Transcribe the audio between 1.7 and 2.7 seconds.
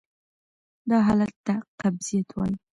قبضیت وایې.